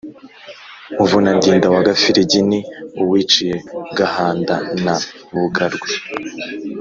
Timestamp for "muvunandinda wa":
0.95-1.81